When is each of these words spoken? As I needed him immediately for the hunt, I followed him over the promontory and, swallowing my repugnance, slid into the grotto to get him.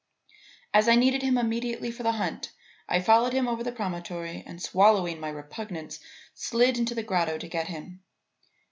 As 0.73 0.87
I 0.89 0.95
needed 0.95 1.21
him 1.21 1.37
immediately 1.37 1.91
for 1.91 2.01
the 2.01 2.13
hunt, 2.13 2.53
I 2.89 2.99
followed 3.01 3.33
him 3.33 3.47
over 3.47 3.63
the 3.63 3.71
promontory 3.71 4.43
and, 4.47 4.59
swallowing 4.59 5.19
my 5.19 5.29
repugnance, 5.29 5.99
slid 6.33 6.79
into 6.79 6.95
the 6.95 7.03
grotto 7.03 7.37
to 7.37 7.47
get 7.47 7.67
him. 7.67 8.01